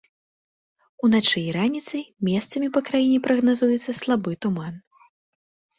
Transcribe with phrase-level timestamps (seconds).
[1.07, 2.01] Уначы і раніцай
[2.31, 4.75] месцамі па краіне прагназуецца слабы туман.